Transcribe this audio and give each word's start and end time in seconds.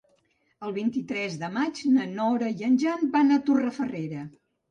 El 0.67 0.71
vint-i-tres 0.77 1.35
de 1.41 1.49
maig 1.57 1.81
na 1.99 2.07
Nora 2.15 2.49
i 2.61 2.67
en 2.71 2.79
Jan 2.85 3.05
van 3.17 3.31
a 3.35 3.39
Torrefarrera. 3.51 4.27